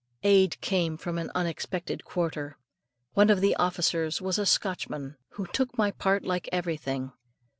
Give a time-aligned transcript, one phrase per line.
[0.23, 2.57] Aid came from an unexpected quarter.
[3.13, 7.11] One of the officers was a Scotchman, and took my part like everything.